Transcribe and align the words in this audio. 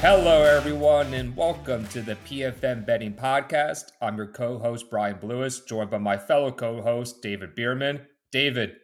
Hello, 0.00 0.44
everyone, 0.44 1.12
and 1.12 1.36
welcome 1.36 1.84
to 1.88 2.00
the 2.00 2.14
PFN 2.14 2.86
Betting 2.86 3.14
Podcast. 3.14 3.90
I'm 4.00 4.16
your 4.16 4.28
co 4.28 4.56
host, 4.60 4.88
Brian 4.90 5.18
Blewis, 5.18 5.58
joined 5.58 5.90
by 5.90 5.98
my 5.98 6.16
fellow 6.16 6.52
co 6.52 6.80
host, 6.80 7.20
David 7.20 7.56
Bearman. 7.56 8.02
David, 8.30 8.76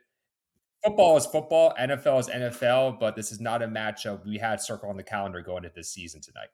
football 0.85 1.16
is 1.16 1.25
football, 1.25 1.73
NFL 1.80 2.19
is 2.19 2.27
NFL, 2.27 2.98
but 2.98 3.15
this 3.15 3.30
is 3.30 3.39
not 3.39 3.62
a 3.62 3.69
matchup 3.69 4.27
we 4.27 4.39
had 4.39 4.61
circle 4.61 4.91
on 4.91 4.97
the 4.97 5.05
calendar 5.05 5.41
going 5.41 5.62
into 5.62 5.77
this 5.77 5.93
season 5.93 6.21
tonight. 6.21 6.48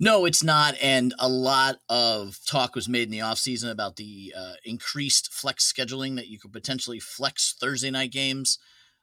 No, 0.00 0.24
it's 0.24 0.42
not. 0.42 0.74
And 0.82 1.14
a 1.20 1.28
lot 1.28 1.76
of 1.88 2.40
talk 2.44 2.74
was 2.74 2.88
made 2.88 3.04
in 3.04 3.10
the 3.10 3.20
offseason 3.20 3.70
about 3.70 3.94
the 3.94 4.34
uh, 4.36 4.54
increased 4.64 5.32
flex 5.32 5.72
scheduling 5.72 6.16
that 6.16 6.26
you 6.26 6.40
could 6.40 6.52
potentially 6.52 6.98
flex 6.98 7.54
Thursday 7.60 7.92
night 7.92 8.10
games, 8.10 8.58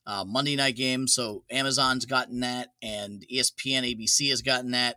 uh, 0.10 0.26
Monday 0.26 0.56
night 0.56 0.76
game. 0.76 1.08
So 1.08 1.44
Amazon's 1.52 2.06
gotten 2.06 2.40
that, 2.40 2.70
and 2.82 3.24
ESPN, 3.32 3.84
ABC 3.84 4.32
has 4.32 4.42
gotten 4.42 4.72
that. 4.72 4.96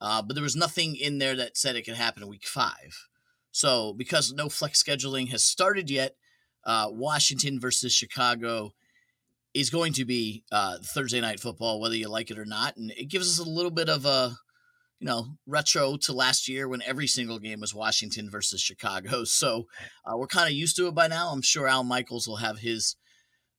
Uh, 0.00 0.22
but 0.22 0.34
there 0.34 0.42
was 0.42 0.54
nothing 0.54 0.94
in 0.94 1.18
there 1.18 1.34
that 1.34 1.56
said 1.56 1.74
it 1.74 1.82
could 1.82 1.96
happen 1.96 2.22
in 2.22 2.28
week 2.28 2.46
five. 2.46 3.08
So 3.50 3.92
because 3.92 4.32
no 4.32 4.48
flex 4.48 4.80
scheduling 4.80 5.30
has 5.30 5.44
started 5.44 5.90
yet, 5.90 6.14
uh, 6.64 6.86
Washington 6.90 7.58
versus 7.58 7.92
Chicago 7.92 8.72
is 9.52 9.68
going 9.68 9.94
to 9.94 10.04
be 10.04 10.44
uh, 10.52 10.78
Thursday 10.82 11.20
night 11.20 11.40
football, 11.40 11.80
whether 11.80 11.96
you 11.96 12.08
like 12.08 12.30
it 12.30 12.38
or 12.38 12.46
not. 12.46 12.76
And 12.76 12.92
it 12.92 13.10
gives 13.10 13.28
us 13.28 13.44
a 13.44 13.50
little 13.50 13.70
bit 13.70 13.88
of 13.88 14.06
a 14.06 14.36
you 15.00 15.06
know, 15.06 15.26
retro 15.48 15.96
to 15.96 16.12
last 16.12 16.48
year 16.48 16.68
when 16.68 16.80
every 16.82 17.08
single 17.08 17.40
game 17.40 17.58
was 17.58 17.74
Washington 17.74 18.30
versus 18.30 18.60
Chicago. 18.60 19.24
So 19.32 19.66
uh, 20.04 20.16
we're 20.16 20.28
kind 20.28 20.46
of 20.46 20.54
used 20.54 20.76
to 20.76 20.86
it 20.86 20.94
by 20.94 21.08
now. 21.08 21.30
I'm 21.32 21.42
sure 21.42 21.66
Al 21.66 21.82
Michaels 21.82 22.28
will 22.28 22.36
have 22.36 22.60
his 22.60 22.94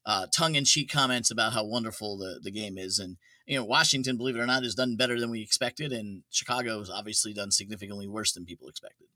uh, 0.06 0.28
tongue-in-cheek 0.36 0.92
comments 0.92 1.32
about 1.32 1.54
how 1.54 1.64
wonderful 1.64 2.18
the, 2.18 2.40
the 2.42 2.52
game 2.52 2.78
is. 2.78 3.00
And, 3.00 3.18
you 3.46 3.58
know, 3.58 3.66
Washington, 3.66 4.18
believe 4.18 4.36
it 4.36 4.40
or 4.40 4.46
not, 4.46 4.64
has 4.64 4.76
done 4.76 4.96
better 4.96 5.20
than 5.20 5.32
we 5.32 5.42
expected. 5.42 5.92
And 5.92 6.24
Chicago 6.30 6.80
has 6.80 6.90
obviously 6.90 7.34
done 7.34 7.52
significantly 7.52 8.08
worse 8.08 8.32
than 8.34 8.46
people 8.46 8.68
expected. 8.68 9.08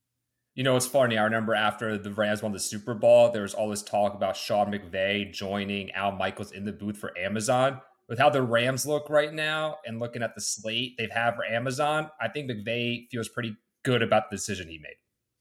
You 0.55 0.63
know, 0.63 0.75
it's 0.75 0.87
funny. 0.87 1.17
I 1.17 1.23
remember 1.23 1.53
after 1.53 1.97
the 1.97 2.11
Rams 2.11 2.41
won 2.41 2.51
the 2.51 2.59
Super 2.59 2.95
Bowl, 2.95 3.31
there 3.31 3.43
was 3.43 3.53
all 3.53 3.69
this 3.69 3.83
talk 3.83 4.15
about 4.15 4.35
Sean 4.35 4.71
McVay 4.71 5.31
joining 5.31 5.91
Al 5.91 6.13
Michaels 6.13 6.51
in 6.51 6.65
the 6.65 6.71
booth 6.71 6.97
for 6.97 7.15
Amazon 7.17 7.79
with 8.09 8.19
how 8.19 8.29
the 8.29 8.41
Rams 8.41 8.85
look 8.85 9.09
right 9.09 9.33
now 9.33 9.77
and 9.85 9.99
looking 9.99 10.23
at 10.23 10.33
the 10.33 10.41
slate 10.41 10.95
they've 10.97 11.11
had 11.11 11.35
for 11.35 11.45
Amazon, 11.45 12.09
I 12.19 12.29
think 12.29 12.49
McVay 12.49 13.07
feels 13.11 13.29
pretty 13.29 13.55
good 13.83 14.01
about 14.01 14.29
the 14.29 14.37
decision 14.37 14.67
he 14.67 14.79
made. 14.79 14.95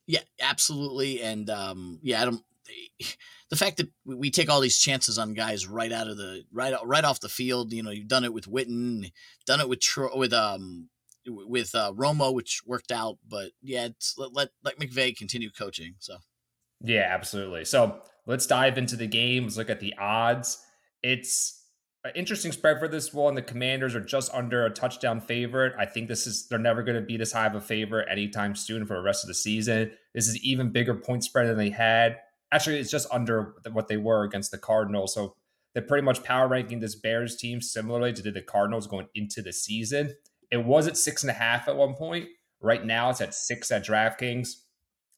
Yeah, 0.06 0.20
absolutely. 0.40 1.22
And 1.22 1.48
um, 1.50 1.98
yeah, 2.02 2.22
I 2.22 2.24
don't. 2.26 2.42
The 3.48 3.54
fact 3.54 3.76
that 3.76 3.88
we 4.04 4.32
take 4.32 4.50
all 4.50 4.60
these 4.60 4.80
chances 4.80 5.18
on 5.18 5.32
guys 5.32 5.68
right 5.68 5.92
out 5.92 6.08
of 6.08 6.16
the 6.16 6.42
right 6.52 6.74
right 6.84 7.04
off 7.04 7.20
the 7.20 7.28
field, 7.28 7.72
you 7.72 7.80
know, 7.80 7.92
you've 7.92 8.08
done 8.08 8.24
it 8.24 8.34
with 8.34 8.46
Witten, 8.46 9.12
done 9.46 9.60
it 9.60 9.68
with 9.68 9.80
with 10.16 10.32
um 10.32 10.88
with 11.28 11.72
uh, 11.72 11.92
Romo, 11.92 12.34
which 12.34 12.62
worked 12.66 12.90
out. 12.90 13.18
But 13.28 13.52
yeah, 13.62 13.88
let, 14.18 14.32
let 14.32 14.48
let 14.64 14.80
McVay 14.80 15.16
continue 15.16 15.50
coaching. 15.50 15.94
So 16.00 16.16
yeah, 16.80 17.08
absolutely. 17.10 17.64
So 17.64 18.00
let's 18.26 18.46
dive 18.46 18.78
into 18.78 18.96
the 18.96 19.06
game. 19.06 19.44
Let's 19.44 19.56
look 19.56 19.70
at 19.70 19.80
the 19.80 19.94
odds. 19.96 20.58
It's 21.02 21.64
an 22.04 22.12
interesting 22.14 22.52
spread 22.52 22.78
for 22.78 22.88
this 22.88 23.12
one. 23.12 23.34
The 23.34 23.42
Commanders 23.42 23.94
are 23.94 24.00
just 24.00 24.32
under 24.34 24.64
a 24.64 24.70
touchdown 24.70 25.20
favorite. 25.20 25.74
I 25.78 25.86
think 25.86 26.08
this 26.08 26.26
is 26.26 26.46
they're 26.48 26.58
never 26.58 26.82
going 26.82 27.00
to 27.00 27.06
be 27.06 27.16
this 27.16 27.32
high 27.32 27.46
of 27.46 27.54
a 27.54 27.60
favorite 27.60 28.08
anytime 28.10 28.54
soon 28.54 28.86
for 28.86 28.94
the 28.94 29.02
rest 29.02 29.24
of 29.24 29.28
the 29.28 29.34
season. 29.34 29.92
This 30.14 30.28
is 30.28 30.36
even 30.44 30.70
bigger 30.70 30.94
point 30.94 31.24
spread 31.24 31.48
than 31.48 31.56
they 31.56 31.70
had. 31.70 32.18
Actually, 32.52 32.78
it's 32.78 32.90
just 32.90 33.08
under 33.12 33.54
what 33.72 33.88
they 33.88 33.96
were 33.96 34.24
against 34.24 34.50
the 34.50 34.58
Cardinals. 34.58 35.14
So 35.14 35.34
they're 35.74 35.82
pretty 35.82 36.04
much 36.04 36.22
power 36.22 36.48
ranking 36.48 36.80
this 36.80 36.94
Bears 36.94 37.36
team 37.36 37.60
similarly 37.60 38.12
to 38.12 38.30
the 38.30 38.40
Cardinals 38.40 38.86
going 38.86 39.08
into 39.14 39.42
the 39.42 39.52
season. 39.52 40.14
It 40.50 40.64
was 40.64 40.86
at 40.86 40.96
six 40.96 41.22
and 41.22 41.30
a 41.30 41.34
half 41.34 41.68
at 41.68 41.76
one 41.76 41.94
point. 41.94 42.28
Right 42.60 42.84
now, 42.84 43.10
it's 43.10 43.20
at 43.20 43.34
six 43.34 43.70
at 43.70 43.84
DraftKings. 43.84 44.48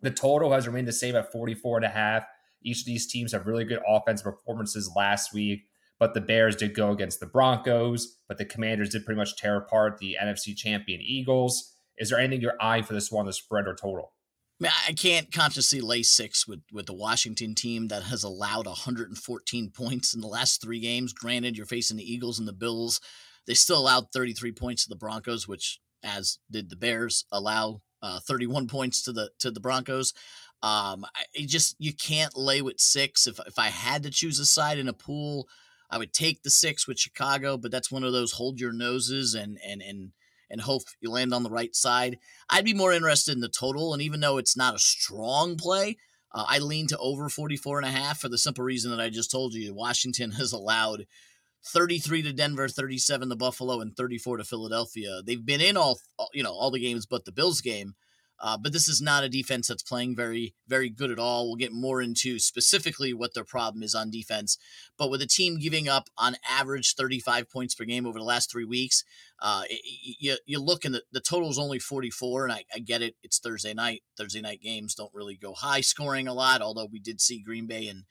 The 0.01 0.11
total 0.11 0.53
has 0.53 0.67
remained 0.67 0.89
the 0.89 0.93
same 0.93 1.17
at 1.17 1.31
44 1.31 1.79
and 1.79 1.87
a 1.87 1.91
half. 1.91 2.25
Each 2.63 2.81
of 2.81 2.87
these 2.87 3.07
teams 3.07 3.33
have 3.33 3.47
really 3.47 3.65
good 3.65 3.81
offensive 3.87 4.25
performances 4.25 4.91
last 4.97 5.33
week. 5.33 5.65
But 5.99 6.15
the 6.15 6.21
Bears 6.21 6.57
did 6.57 6.75
go 6.75 6.93
against 6.93 7.21
the 7.21 7.27
Broncos, 7.27 8.19
but 8.29 8.39
the 8.39 8.45
Commanders 8.45 8.91
did 8.91 9.05
pretty 9.05 9.19
much 9.19 9.37
tear 9.37 9.57
apart 9.57 9.99
the 9.99 10.17
NFC 10.23 10.57
champion 10.57 11.01
Eagles. 11.03 11.75
Is 11.97 12.11
there 12.11 12.19
anything 12.19 12.41
you're 12.41 12.61
eyeing 12.61 12.85
for 12.85 12.95
this 12.95 13.11
one, 13.11 13.27
the 13.27 13.33
spread 13.33 13.67
or 13.67 13.75
total? 13.75 14.13
I 14.61 14.93
can't 14.93 15.31
consciously 15.31 15.81
lay 15.81 16.03
six 16.03 16.49
with, 16.49 16.61
with 16.73 16.87
the 16.87 16.95
Washington 16.95 17.55
team 17.55 17.89
that 17.89 18.03
has 18.05 18.25
allowed 18.25 18.67
114 18.67 19.71
points 19.77 20.15
in 20.15 20.21
the 20.21 20.27
last 20.27 20.61
three 20.61 20.81
games. 20.81 21.13
Granted, 21.13 21.57
you're 21.57 21.67
facing 21.67 21.97
the 21.97 22.13
Eagles 22.13 22.39
and 22.39 22.49
the 22.49 22.53
Bills. 22.53 23.01
They 23.47 23.55
still 23.55 23.79
allowed 23.79 24.13
33 24.13 24.53
points 24.53 24.85
to 24.85 24.89
the 24.89 24.97
Broncos, 24.97 25.47
which, 25.47 25.81
as 26.03 26.39
did 26.51 26.71
the 26.71 26.77
Bears, 26.77 27.25
allow 27.31 27.83
uh, 28.03 28.21
31 28.21 28.69
points 28.69 29.03
to 29.03 29.13
the 29.13 29.31
to 29.39 29.51
the 29.51 29.61
Broncos. 29.61 30.13
Um, 30.63 31.07
I 31.15 31.47
just 31.47 31.77
you 31.79 31.93
can't 31.93 32.37
lay 32.37 32.63
with 32.63 32.81
six. 32.81 33.27
If 33.27 33.41
if 33.47 33.59
I 33.59 33.69
had 33.69 34.03
to 34.03 34.11
choose 34.11 34.39
a 34.39 34.47
side 34.47 34.79
in 34.79 34.89
a 34.89 34.93
pool, 34.93 35.49
I 35.91 35.99
would 35.99 36.13
take 36.13 36.43
the 36.43 36.51
six 36.51 36.87
with 36.87 36.99
Chicago, 36.99 37.57
but 37.57 37.71
that's 37.71 37.91
one 37.91 38.05
of 38.05 38.13
those 38.13 38.33
hold 38.33 38.61
your 38.61 38.73
noses 38.73 39.35
and 39.35 39.59
and 39.67 39.83
and 39.83 40.13
and 40.51 40.61
hope 40.61 40.83
you 41.01 41.11
land 41.11 41.35
on 41.35 41.43
the 41.43 41.51
right 41.51 41.75
side. 41.75 42.19
I'd 42.49 42.65
be 42.65 42.75
more 42.75 42.93
interested 42.93 43.33
in 43.35 43.41
the 43.41 43.49
total, 43.49 43.93
and 43.93 44.03
even 44.03 44.21
though 44.21 44.39
it's 44.39 44.57
not 44.57 44.75
a 44.75 44.79
strong 44.79 45.57
play, 45.57 45.97
uh, 46.33 46.45
I 46.49 46.59
lean 46.59 46.87
to 46.89 46.99
over 46.99 47.29
44 47.29 47.79
and 47.79 47.87
a 47.87 47.91
half 47.91 48.21
for 48.21 48.29
the 48.29 48.39
simple 48.39 48.65
reason 48.65 48.91
that 48.91 49.01
I 49.01 49.09
just 49.09 49.31
told 49.31 49.55
you. 49.55 49.75
Washington 49.75 50.31
has 50.39 50.53
allowed 50.53 51.07
33 51.67 52.23
to 52.23 52.33
Denver, 52.33 52.69
37 52.69 53.29
to 53.29 53.37
Buffalo, 53.37 53.81
and 53.81 53.97
34 53.97 54.39
to 54.39 54.45
Philadelphia. 54.45 55.21
They've 55.25 55.45
been 55.45 55.61
in 55.61 55.77
all 55.77 56.01
you 56.33 56.43
know 56.43 56.53
all 56.53 56.71
the 56.71 56.81
games 56.81 57.07
but 57.07 57.25
the 57.25 57.33
Bills 57.33 57.61
game. 57.61 57.95
Uh, 58.41 58.57
but 58.57 58.73
this 58.73 58.89
is 58.89 59.01
not 59.01 59.25
a 59.25 59.29
defense 59.29 59.67
that's 59.67 59.83
playing 59.83 60.15
very, 60.15 60.55
very 60.69 60.89
good 60.89 61.11
at 61.11 61.19
all. 61.19 61.47
We'll 61.47 61.57
get 61.57 61.73
more 61.73 62.01
into 62.01 62.39
specifically 62.39 63.13
what 63.13 63.35
their 63.35 63.45
problem 63.45 63.83
is 63.83 63.95
on 63.95 64.11
defense. 64.11 64.59
But 64.97 65.11
with 65.11 65.23
a 65.23 65.27
team 65.27 65.59
giving 65.59 65.89
up 65.89 66.09
on 66.17 66.37
average 66.49 66.95
35 66.95 67.51
points 67.51 67.75
per 67.75 67.85
game 67.85 68.07
over 68.07 68.19
the 68.19 68.25
last 68.25 68.51
three 68.51 68.65
weeks, 68.65 69.03
uh, 69.41 69.63
you, 69.71 70.37
you 70.47 70.61
look 70.61 70.85
and 70.85 70.95
the, 70.95 71.03
the 71.11 71.21
total 71.21 71.51
is 71.51 71.59
only 71.59 71.81
44. 71.81 72.45
And 72.45 72.53
I, 72.53 72.65
I 72.73 72.79
get 72.79 73.03
it. 73.03 73.17
It's 73.25 73.41
Thursday 73.41 73.75
night. 73.75 74.03
Thursday 74.17 74.41
night 74.41 74.61
games 74.63 74.95
don't 74.95 75.15
really 75.15 75.37
go 75.37 75.53
high 75.53 75.81
scoring 75.81 76.29
a 76.29 76.35
lot, 76.35 76.63
although 76.63 76.89
we 76.91 77.01
did 77.01 77.21
see 77.21 77.43
Green 77.43 77.67
Bay 77.67 77.89
and 77.89 78.05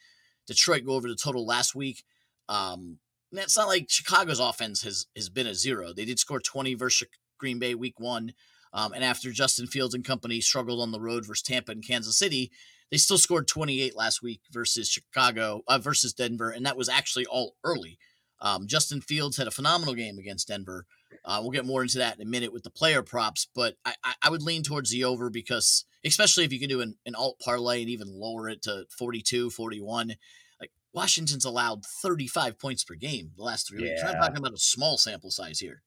Detroit 0.46 0.86
go 0.86 0.94
over 0.94 1.08
the 1.08 1.16
total 1.16 1.46
last 1.46 1.74
week. 1.74 2.04
Um, 2.50 3.00
it's 3.32 3.58
not 3.58 3.68
like 3.68 3.90
Chicago's 3.90 4.40
offense 4.40 4.82
has, 4.84 5.08
has 5.16 5.30
been 5.30 5.48
a 5.48 5.54
zero. 5.54 5.94
They 5.94 6.06
did 6.06 6.20
score 6.20 6.40
20 6.40 6.74
versus 6.76 7.08
Green 7.38 7.60
Bay 7.60 7.76
week 7.76 8.00
one. 8.00 8.34
Um, 8.74 8.94
and 8.94 9.04
after 9.04 9.32
Justin 9.32 9.68
Fields 9.68 9.94
and 9.94 10.06
company 10.06 10.42
struggled 10.42 10.82
on 10.82 10.92
the 10.92 11.00
road 11.00 11.26
versus 11.26 11.42
Tampa 11.42 11.72
and 11.72 11.86
Kansas 11.86 12.18
City, 12.18 12.52
they 12.92 12.98
still 12.98 13.18
scored 13.18 13.48
28 13.48 13.96
last 13.96 14.22
week 14.22 14.42
versus 14.52 14.90
Chicago 14.90 15.62
uh, 15.68 15.78
versus 15.78 16.14
Denver, 16.14 16.50
and 16.50 16.66
that 16.66 16.78
was 16.78 16.90
actually 16.90 17.26
all 17.26 17.56
early. 17.64 17.98
Um, 18.40 18.68
Justin 18.68 19.02
Fields 19.02 19.38
had 19.38 19.48
a 19.48 19.52
phenomenal 19.52 19.94
game 19.94 20.18
against 20.20 20.48
Denver. 20.48 20.86
Uh, 21.26 21.40
we'll 21.42 21.52
get 21.52 21.66
more 21.66 21.82
into 21.82 21.98
that 21.98 22.16
in 22.16 22.22
a 22.22 22.30
minute 22.30 22.54
with 22.54 22.64
the 22.64 22.70
player 22.70 23.02
props, 23.02 23.48
but 23.54 23.76
I, 23.84 23.94
I 24.22 24.30
would 24.30 24.44
lean 24.44 24.64
towards 24.64 24.92
the 24.92 25.04
over 25.04 25.30
because, 25.30 25.86
especially 26.06 26.44
if 26.44 26.54
you 26.54 26.60
can 26.60 26.70
do 26.70 26.82
an, 26.82 26.96
an 27.06 27.16
alt 27.16 27.40
parlay 27.44 27.82
and 27.82 27.90
even 27.90 28.08
lower 28.08 28.48
it 28.48 28.62
to 28.64 28.86
42, 28.98 29.50
41. 29.50 30.16
Like 30.62 30.72
Washington's 30.94 31.46
allowed 31.46 31.86
35 31.86 32.60
points 32.60 32.84
per 32.84 32.96
game 32.96 33.32
the 33.36 33.44
last 33.44 33.68
three 33.68 33.84
yeah. 33.84 33.92
weeks. 33.92 34.04
I'm 34.04 34.16
talking 34.16 34.38
about 34.38 34.54
a 34.54 34.58
small 34.58 34.98
sample 34.98 35.32
size 35.32 35.60
here. 35.60 35.82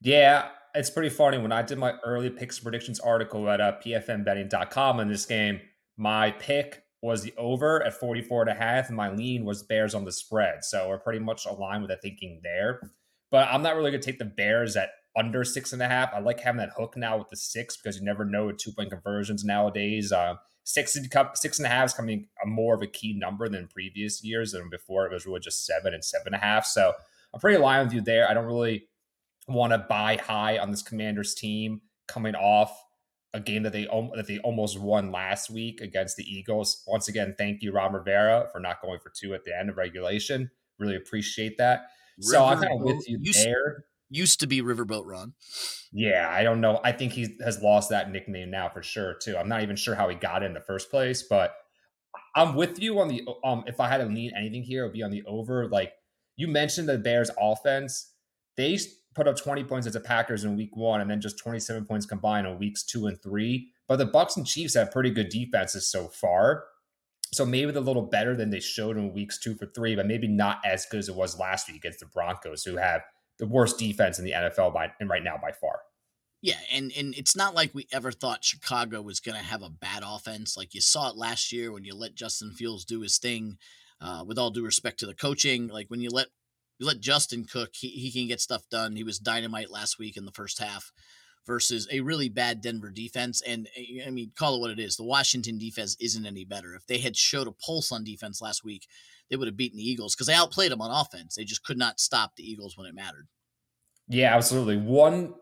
Yeah, 0.00 0.48
it's 0.74 0.90
pretty 0.90 1.10
funny. 1.10 1.38
When 1.38 1.52
I 1.52 1.62
did 1.62 1.78
my 1.78 1.94
early 2.04 2.30
picks 2.30 2.58
predictions 2.58 3.00
article 3.00 3.48
at 3.48 3.60
uh, 3.60 3.78
pfnbetting.com 3.84 5.00
in 5.00 5.08
this 5.08 5.26
game, 5.26 5.60
my 5.96 6.30
pick 6.32 6.82
was 7.02 7.22
the 7.22 7.34
over 7.36 7.82
at 7.82 7.94
44 7.94 8.42
and 8.42 8.50
a 8.50 8.54
half, 8.54 8.88
and 8.88 8.96
my 8.96 9.10
lean 9.10 9.44
was 9.44 9.62
Bears 9.62 9.94
on 9.94 10.04
the 10.04 10.12
spread. 10.12 10.64
So 10.64 10.88
we're 10.88 10.98
pretty 10.98 11.18
much 11.18 11.46
aligned 11.46 11.82
with 11.82 11.90
the 11.90 11.96
thinking 11.96 12.40
there. 12.42 12.80
But 13.30 13.48
I'm 13.50 13.62
not 13.62 13.76
really 13.76 13.90
going 13.90 14.00
to 14.00 14.06
take 14.06 14.18
the 14.18 14.24
Bears 14.24 14.76
at 14.76 14.90
under 15.16 15.44
six 15.44 15.72
and 15.72 15.82
a 15.82 15.88
half. 15.88 16.14
I 16.14 16.20
like 16.20 16.40
having 16.40 16.60
that 16.60 16.72
hook 16.76 16.96
now 16.96 17.18
with 17.18 17.28
the 17.28 17.36
six 17.36 17.76
because 17.76 17.98
you 17.98 18.04
never 18.04 18.24
know 18.24 18.46
with 18.46 18.58
two 18.58 18.72
point 18.72 18.90
conversions 18.90 19.44
nowadays. 19.44 20.12
Uh, 20.12 20.34
six 20.64 20.96
six 21.34 21.58
and 21.58 21.66
a 21.66 21.70
half 21.70 21.86
is 21.86 21.94
coming 21.94 22.28
a 22.42 22.46
more 22.46 22.74
of 22.74 22.82
a 22.82 22.86
key 22.86 23.12
number 23.12 23.48
than 23.48 23.68
previous 23.68 24.22
years, 24.24 24.54
and 24.54 24.70
before 24.70 25.06
it 25.06 25.12
was 25.12 25.26
really 25.26 25.40
just 25.40 25.66
seven 25.66 25.92
and 25.92 26.04
seven 26.04 26.28
and 26.28 26.36
a 26.36 26.38
half. 26.38 26.64
So 26.66 26.92
I'm 27.34 27.40
pretty 27.40 27.56
aligned 27.56 27.88
with 27.88 27.94
you 27.94 28.00
there. 28.00 28.28
I 28.28 28.34
don't 28.34 28.46
really 28.46 28.86
want 29.48 29.72
to 29.72 29.78
buy 29.78 30.16
high 30.16 30.58
on 30.58 30.70
this 30.70 30.82
Commanders 30.82 31.34
team 31.34 31.80
coming 32.06 32.34
off 32.34 32.76
a 33.34 33.40
game 33.40 33.62
that 33.62 33.72
they 33.72 33.84
that 34.14 34.26
they 34.26 34.38
almost 34.40 34.78
won 34.78 35.10
last 35.10 35.50
week 35.50 35.80
against 35.80 36.16
the 36.16 36.24
Eagles. 36.24 36.82
Once 36.86 37.08
again, 37.08 37.34
thank 37.38 37.62
you, 37.62 37.72
Ron 37.72 37.92
Rivera, 37.92 38.48
for 38.52 38.60
not 38.60 38.82
going 38.82 39.00
for 39.00 39.10
two 39.10 39.34
at 39.34 39.44
the 39.44 39.58
end 39.58 39.70
of 39.70 39.76
regulation. 39.76 40.50
Really 40.78 40.96
appreciate 40.96 41.56
that. 41.58 41.86
River 42.18 42.30
so 42.30 42.44
I'm 42.44 42.58
kind 42.58 42.74
of 42.74 42.82
with 42.82 43.08
you 43.08 43.18
used, 43.20 43.44
there. 43.44 43.84
Used 44.10 44.40
to 44.40 44.46
be 44.46 44.60
Riverboat 44.60 45.06
Ron. 45.06 45.32
Yeah, 45.92 46.28
I 46.30 46.42
don't 46.42 46.60
know. 46.60 46.80
I 46.84 46.92
think 46.92 47.12
he 47.12 47.36
has 47.42 47.62
lost 47.62 47.88
that 47.90 48.10
nickname 48.10 48.50
now 48.50 48.68
for 48.68 48.82
sure 48.82 49.14
too. 49.14 49.36
I'm 49.36 49.48
not 49.48 49.62
even 49.62 49.76
sure 49.76 49.94
how 49.94 50.08
he 50.08 50.14
got 50.14 50.42
it 50.42 50.46
in 50.46 50.54
the 50.54 50.60
first 50.60 50.90
place, 50.90 51.22
but 51.22 51.54
I'm 52.36 52.54
with 52.54 52.80
you 52.80 53.00
on 53.00 53.08
the 53.08 53.26
um. 53.44 53.64
If 53.66 53.80
I 53.80 53.88
had 53.88 53.98
to 53.98 54.04
lean 54.04 54.32
anything 54.36 54.62
here, 54.62 54.84
it 54.84 54.88
would 54.88 54.92
be 54.92 55.02
on 55.02 55.10
the 55.10 55.22
over. 55.26 55.68
Like 55.68 55.94
you 56.36 56.48
mentioned, 56.48 56.88
the 56.88 56.98
Bears' 56.98 57.30
offense 57.40 58.12
they 58.56 58.78
put 59.14 59.28
up 59.28 59.36
20 59.36 59.64
points 59.64 59.86
as 59.86 59.96
a 59.96 60.00
Packers 60.00 60.44
in 60.44 60.56
week 60.56 60.76
one 60.76 61.00
and 61.00 61.10
then 61.10 61.20
just 61.20 61.38
27 61.38 61.84
points 61.84 62.06
combined 62.06 62.46
in 62.46 62.58
weeks 62.58 62.82
two 62.82 63.06
and 63.06 63.20
three. 63.22 63.68
But 63.88 63.96
the 63.96 64.06
Bucs 64.06 64.36
and 64.36 64.46
Chiefs 64.46 64.74
have 64.74 64.90
pretty 64.90 65.10
good 65.10 65.28
defenses 65.28 65.90
so 65.90 66.08
far. 66.08 66.64
So 67.32 67.46
maybe 67.46 67.72
they're 67.72 67.82
a 67.82 67.84
little 67.84 68.02
better 68.02 68.36
than 68.36 68.50
they 68.50 68.60
showed 68.60 68.96
in 68.96 69.12
weeks 69.12 69.38
two 69.38 69.54
for 69.54 69.66
three, 69.66 69.96
but 69.96 70.06
maybe 70.06 70.28
not 70.28 70.60
as 70.64 70.86
good 70.86 70.98
as 70.98 71.08
it 71.08 71.14
was 71.14 71.38
last 71.38 71.68
week 71.68 71.78
against 71.78 72.00
the 72.00 72.06
Broncos, 72.06 72.64
who 72.64 72.76
have 72.76 73.02
the 73.38 73.46
worst 73.46 73.78
defense 73.78 74.18
in 74.18 74.24
the 74.24 74.32
NFL 74.32 74.74
by 74.74 74.92
and 75.00 75.08
right 75.08 75.24
now 75.24 75.38
by 75.40 75.52
far. 75.52 75.80
Yeah, 76.42 76.58
and 76.72 76.92
and 76.96 77.14
it's 77.14 77.36
not 77.36 77.54
like 77.54 77.74
we 77.74 77.86
ever 77.92 78.12
thought 78.12 78.44
Chicago 78.44 79.00
was 79.00 79.20
going 79.20 79.38
to 79.38 79.44
have 79.44 79.62
a 79.62 79.70
bad 79.70 80.02
offense. 80.04 80.56
Like 80.56 80.74
you 80.74 80.80
saw 80.80 81.08
it 81.08 81.16
last 81.16 81.52
year 81.52 81.72
when 81.72 81.84
you 81.84 81.94
let 81.94 82.14
Justin 82.14 82.52
Fields 82.52 82.84
do 82.84 83.00
his 83.00 83.18
thing. 83.18 83.58
Uh, 84.00 84.24
with 84.26 84.36
all 84.36 84.50
due 84.50 84.64
respect 84.64 84.98
to 84.98 85.06
the 85.06 85.14
coaching, 85.14 85.68
like 85.68 85.88
when 85.88 86.00
you 86.00 86.10
let 86.10 86.26
you 86.82 86.88
let 86.88 87.00
Justin 87.00 87.44
cook, 87.44 87.70
he, 87.74 87.88
he 87.88 88.10
can 88.10 88.26
get 88.26 88.40
stuff 88.40 88.68
done. 88.68 88.96
He 88.96 89.04
was 89.04 89.20
dynamite 89.20 89.70
last 89.70 90.00
week 90.00 90.16
in 90.16 90.24
the 90.24 90.32
first 90.32 90.58
half 90.58 90.90
versus 91.46 91.86
a 91.92 92.00
really 92.00 92.28
bad 92.28 92.60
Denver 92.60 92.90
defense. 92.90 93.40
And 93.40 93.68
eh, 93.76 94.02
I 94.04 94.10
mean, 94.10 94.32
call 94.36 94.56
it 94.56 94.60
what 94.60 94.72
it 94.72 94.80
is. 94.80 94.96
The 94.96 95.04
Washington 95.04 95.58
defense 95.58 95.96
isn't 96.00 96.26
any 96.26 96.44
better. 96.44 96.74
If 96.74 96.86
they 96.88 96.98
had 96.98 97.16
showed 97.16 97.46
a 97.46 97.52
pulse 97.52 97.92
on 97.92 98.02
defense 98.02 98.42
last 98.42 98.64
week, 98.64 98.88
they 99.30 99.36
would 99.36 99.46
have 99.46 99.56
beaten 99.56 99.78
the 99.78 99.88
Eagles 99.88 100.16
because 100.16 100.26
they 100.26 100.34
outplayed 100.34 100.72
them 100.72 100.82
on 100.82 100.90
offense. 100.90 101.36
They 101.36 101.44
just 101.44 101.64
could 101.64 101.78
not 101.78 102.00
stop 102.00 102.32
the 102.34 102.42
Eagles 102.42 102.76
when 102.76 102.88
it 102.88 102.96
mattered. 102.96 103.28
Yeah, 104.08 104.34
absolutely. 104.34 104.76
One 104.76 105.34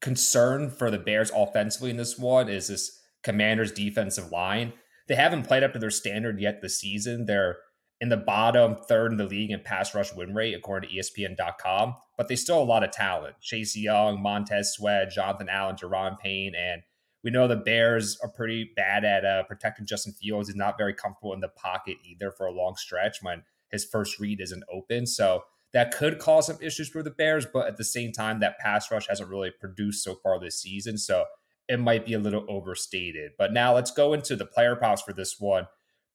concern 0.00 0.68
for 0.68 0.90
the 0.90 0.98
Bears 0.98 1.30
offensively 1.34 1.90
in 1.90 1.96
this 1.96 2.18
one 2.18 2.48
is 2.48 2.66
this 2.66 3.00
Commanders 3.22 3.70
defensive 3.70 4.32
line. 4.32 4.72
They 5.06 5.14
haven't 5.14 5.44
played 5.44 5.62
up 5.62 5.72
to 5.74 5.78
their 5.78 5.92
standard 5.92 6.40
yet 6.40 6.60
this 6.60 6.80
season. 6.80 7.26
They're 7.26 7.58
in 8.00 8.08
the 8.08 8.16
bottom 8.16 8.76
third 8.76 9.10
in 9.10 9.18
the 9.18 9.24
league 9.24 9.50
in 9.50 9.60
pass 9.60 9.94
rush 9.94 10.14
win 10.14 10.34
rate, 10.34 10.54
according 10.54 10.90
to 10.90 10.96
ESPN.com. 10.96 11.96
But 12.16 12.28
they 12.28 12.36
still 12.36 12.58
have 12.58 12.68
a 12.68 12.70
lot 12.70 12.84
of 12.84 12.92
talent. 12.92 13.36
Chase 13.40 13.76
Young, 13.76 14.20
Montez 14.22 14.72
Sweat, 14.72 15.10
Jonathan 15.10 15.48
Allen, 15.48 15.76
Daron 15.76 16.18
Payne. 16.18 16.54
And 16.54 16.82
we 17.24 17.30
know 17.30 17.48
the 17.48 17.56
Bears 17.56 18.18
are 18.22 18.28
pretty 18.28 18.70
bad 18.76 19.04
at 19.04 19.24
uh, 19.24 19.42
protecting 19.44 19.86
Justin 19.86 20.12
Fields. 20.12 20.48
He's 20.48 20.56
not 20.56 20.78
very 20.78 20.94
comfortable 20.94 21.32
in 21.32 21.40
the 21.40 21.48
pocket 21.48 21.96
either 22.04 22.30
for 22.30 22.46
a 22.46 22.52
long 22.52 22.76
stretch 22.76 23.18
when 23.22 23.42
his 23.70 23.84
first 23.84 24.20
read 24.20 24.40
isn't 24.40 24.64
open. 24.72 25.06
So 25.06 25.42
that 25.72 25.94
could 25.94 26.18
cause 26.18 26.46
some 26.46 26.58
issues 26.62 26.88
for 26.88 27.02
the 27.02 27.10
Bears. 27.10 27.46
But 27.52 27.66
at 27.66 27.76
the 27.76 27.84
same 27.84 28.12
time, 28.12 28.40
that 28.40 28.58
pass 28.58 28.90
rush 28.90 29.08
hasn't 29.08 29.28
really 29.28 29.50
produced 29.50 30.04
so 30.04 30.14
far 30.14 30.38
this 30.38 30.60
season. 30.60 30.98
So 30.98 31.24
it 31.68 31.80
might 31.80 32.06
be 32.06 32.14
a 32.14 32.18
little 32.18 32.46
overstated. 32.48 33.32
But 33.36 33.52
now 33.52 33.74
let's 33.74 33.90
go 33.90 34.12
into 34.12 34.36
the 34.36 34.46
player 34.46 34.76
props 34.76 35.02
for 35.02 35.12
this 35.12 35.38
one 35.38 35.66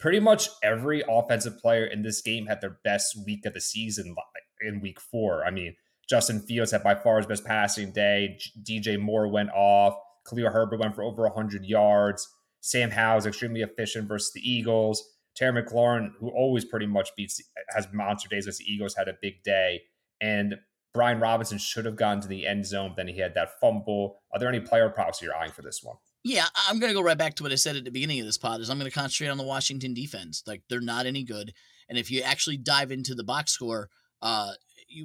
pretty 0.04 0.20
much 0.20 0.50
every 0.62 1.02
offensive 1.10 1.58
player 1.60 1.86
in 1.86 2.02
this 2.02 2.20
game 2.20 2.46
had 2.46 2.60
their 2.60 2.78
best 2.84 3.18
week 3.26 3.46
of 3.46 3.54
the 3.54 3.62
season 3.62 4.14
in 4.60 4.82
week 4.82 5.00
four. 5.00 5.46
I 5.46 5.50
mean, 5.50 5.78
Justin 6.10 6.42
Fields 6.42 6.72
had 6.72 6.84
by 6.84 6.94
far 6.94 7.20
his 7.20 7.26
best 7.26 7.46
passing 7.46 7.94
day. 7.94 8.38
DJ 8.64 9.00
Moore 9.00 9.30
went 9.30 9.50
off. 9.56 9.96
Khalil 10.30 10.52
Herbert 10.52 10.82
went 10.82 10.94
for 10.94 11.04
over 11.04 11.24
100 11.24 11.64
yards. 11.64 12.28
Sam 12.60 12.92
Howell 12.92 13.20
is 13.20 13.26
extremely 13.26 13.62
efficient 13.62 14.10
versus 14.10 14.34
the 14.34 14.42
Eagles. 14.42 15.02
Terry 15.38 15.64
McLaurin, 15.64 16.12
who 16.20 16.28
always 16.32 16.66
pretty 16.66 16.86
much 16.86 17.16
beats, 17.16 17.42
has 17.70 17.88
monster 17.94 18.28
days 18.28 18.46
as 18.46 18.58
the 18.58 18.66
Eagles, 18.66 18.96
had 18.96 19.08
a 19.08 19.16
big 19.22 19.42
day. 19.44 19.84
And 20.20 20.56
Brian 20.94 21.22
Robinson 21.22 21.58
should 21.58 21.86
have 21.86 21.96
gotten 21.96 22.20
to 22.24 22.28
the 22.28 22.46
end 22.46 22.66
zone, 22.66 22.94
then 22.98 23.08
he 23.08 23.20
had 23.20 23.36
that 23.36 23.58
fumble. 23.62 24.18
Are 24.34 24.40
there 24.40 24.50
any 24.50 24.60
player 24.60 24.90
props 24.90 25.22
you're 25.22 25.34
eyeing 25.36 25.54
for 25.54 25.62
this 25.62 25.80
one? 25.82 25.96
Yeah, 26.24 26.46
I'm 26.70 26.80
going 26.80 26.90
to 26.90 26.98
go 26.98 27.04
right 27.04 27.18
back 27.18 27.36
to 27.36 27.44
what 27.44 27.52
I 27.52 27.56
said 27.56 27.76
at 27.76 27.84
the 27.84 27.92
beginning 27.92 28.22
of 28.22 28.26
this 28.26 28.38
pod 28.38 28.62
is 28.62 28.70
I'm 28.70 28.80
going 28.80 28.90
to 28.90 28.98
concentrate 28.98 29.28
on 29.28 29.38
the 29.38 29.44
Washington 29.44 29.94
defense. 29.94 30.42
Like 30.48 30.62
they're 30.70 30.80
not 30.80 31.06
any 31.06 31.24
good. 31.24 31.54
And 31.90 31.98
if 31.98 32.10
you 32.10 32.22
actually 32.22 32.58
dive 32.58 32.92
into 32.92 33.14
the 33.14 33.26
box 33.26 33.52
score, 33.52 33.90
uh, 34.22 34.54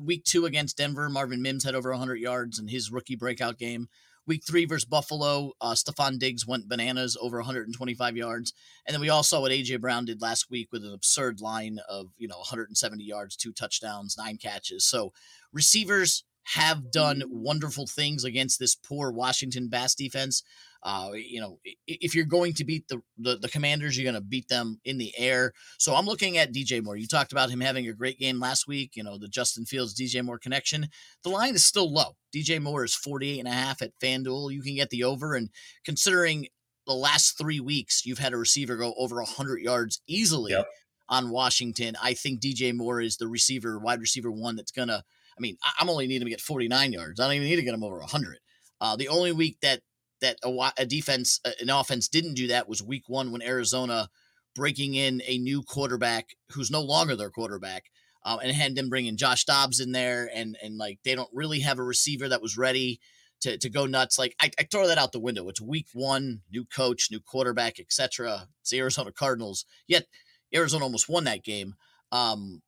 week 0.01 0.23
two 0.25 0.47
against 0.47 0.77
Denver, 0.77 1.09
Marvin 1.09 1.43
Mims 1.43 1.65
had 1.65 1.75
over 1.75 1.91
100 1.91 2.21
yards 2.21 2.61
in 2.61 2.69
his 2.69 2.93
rookie 2.93 3.17
breakout 3.17 3.59
game. 3.59 3.89
Week 4.29 4.43
three 4.47 4.67
versus 4.67 4.85
Buffalo, 4.85 5.53
uh, 5.61 5.73
Stefon 5.73 6.19
Diggs 6.19 6.47
went 6.47 6.69
bananas 6.69 7.17
over 7.21 7.39
125 7.39 8.17
yards. 8.17 8.53
And 8.87 8.95
then 8.95 9.01
we 9.01 9.09
all 9.09 9.23
saw 9.23 9.41
what 9.41 9.51
A.J. 9.51 9.79
Brown 9.79 10.05
did 10.05 10.21
last 10.21 10.51
week 10.51 10.69
with 10.71 10.85
an 10.85 10.93
absurd 10.93 11.41
line 11.41 11.79
of, 11.89 12.11
you 12.19 12.29
know, 12.29 12.37
170 12.37 13.03
yards, 13.03 13.37
two 13.37 13.53
touchdowns, 13.53 14.17
nine 14.19 14.37
catches. 14.37 14.85
So 14.85 15.15
receivers 15.53 16.25
have 16.55 16.91
done 16.91 17.23
wonderful 17.29 17.87
things 17.87 18.25
against 18.25 18.59
this 18.59 18.75
poor 18.75 19.11
Washington 19.11 19.69
pass 19.71 19.95
defense. 19.95 20.43
Uh, 20.83 21.11
you 21.15 21.41
know, 21.41 21.59
if 21.87 22.15
you're 22.15 22.25
going 22.25 22.53
to 22.55 22.65
beat 22.65 22.87
the, 22.89 23.01
the, 23.19 23.37
the 23.37 23.49
Commanders, 23.49 23.99
you're 23.99 24.11
going 24.11 24.15
to 24.15 24.27
beat 24.27 24.49
them 24.49 24.81
in 24.85 24.97
the 24.97 25.13
air. 25.19 25.53
So 25.77 25.95
I'm 25.95 26.07
looking 26.07 26.39
at 26.39 26.55
DJ 26.55 26.83
Moore. 26.83 26.97
You 26.97 27.07
talked 27.07 27.33
about 27.33 27.51
him 27.51 27.61
having 27.61 27.89
a 27.89 27.93
great 27.93 28.19
game 28.19 28.39
last 28.39 28.69
week. 28.69 28.93
You 28.95 29.03
know, 29.03 29.19
the 29.19 29.29
Justin 29.29 29.67
Fields 29.67 29.95
DJ 29.95 30.25
Moore 30.25 30.39
connection. 30.39 30.87
The 31.25 31.31
line 31.31 31.55
is 31.55 31.65
still 31.65 31.93
low. 31.93 32.17
DJ 32.35 32.63
Moore 32.63 32.85
is 32.85 32.95
48 32.95 33.41
and 33.41 33.49
a 33.49 33.53
half 33.53 33.83
at 33.83 33.99
FanDuel. 34.03 34.53
You 34.53 34.63
can 34.63 34.77
get 34.77 34.91
the 34.91 35.05
over, 35.05 35.35
and 35.35 35.51
considering 35.85 36.47
the 36.87 36.95
last 36.95 37.37
three 37.37 37.61
weeks, 37.61 38.07
you've 38.07 38.19
had 38.19 38.33
a 38.33 38.39
receiver 38.39 38.77
go 38.77 38.95
over 38.97 39.17
100 39.17 39.61
yards 39.61 40.01
easily. 40.07 40.53
Yep. 40.53 40.67
On 41.11 41.31
Washington, 41.31 41.97
I 42.03 42.13
think 42.13 42.43
DJ 42.43 42.75
Moore 42.75 43.01
is 43.01 43.17
the 43.17 43.29
receiver, 43.29 43.79
wide 43.79 44.01
receiver 44.01 44.31
one 44.31 44.57
that's 44.57 44.71
gonna. 44.71 45.05
I 45.39 45.41
mean, 45.41 45.57
I'm 45.79 45.89
only 45.89 46.07
need 46.07 46.23
him 46.23 46.27
to 46.27 46.31
get 46.31 46.41
49 46.41 46.93
yards. 46.93 47.21
I 47.21 47.25
don't 47.25 47.35
even 47.35 47.49
need 47.49 47.57
to 47.57 47.63
get 47.63 47.75
him 47.75 47.85
over 47.85 47.99
100. 47.99 48.39
Uh, 48.81 48.97
the 48.97 49.09
only 49.09 49.33
week 49.33 49.59
that 49.63 49.81
that 50.21 50.37
a, 50.43 50.73
a 50.77 50.85
defense, 50.85 51.41
an 51.61 51.71
offense 51.71 52.09
didn't 52.09 52.35
do 52.35 52.49
that 52.49 52.69
was 52.69 52.83
week 52.83 53.05
one 53.07 53.31
when 53.31 53.43
Arizona 53.43 54.09
breaking 54.55 54.95
in 54.95 55.23
a 55.27 55.39
new 55.39 55.63
quarterback 55.63 56.31
who's 56.51 56.71
no 56.71 56.81
longer 56.81 57.15
their 57.15 57.31
quarterback. 57.31 57.85
Um, 58.25 58.41
and 58.43 58.51
had 58.51 58.75
them 58.75 58.89
bringing 58.89 59.17
Josh 59.17 59.45
Dobbs 59.45 59.79
in 59.79 59.93
there, 59.93 60.29
and 60.35 60.57
and 60.61 60.77
like 60.77 60.99
they 61.05 61.15
don't 61.15 61.31
really 61.33 61.61
have 61.61 61.79
a 61.79 61.85
receiver 61.85 62.29
that 62.29 62.43
was 62.43 62.59
ready 62.59 63.01
to, 63.41 63.57
to 63.59 63.71
go 63.71 63.87
nuts. 63.87 64.19
Like 64.19 64.35
I, 64.41 64.51
I 64.59 64.65
throw 64.65 64.87
that 64.89 64.99
out 64.99 65.13
the 65.13 65.21
window. 65.21 65.49
It's 65.49 65.61
week 65.61 65.87
one, 65.93 66.41
new 66.51 66.65
coach, 66.65 67.09
new 67.11 67.21
quarterback, 67.21 67.79
etc. 67.79 68.49
It's 68.61 68.71
the 68.71 68.81
Arizona 68.81 69.13
Cardinals. 69.13 69.65
Yet 69.87 70.07
Arizona 70.55 70.85
almost 70.85 71.09
won 71.09 71.25
that 71.25 71.45
game. 71.45 71.75
Um, 72.11 72.63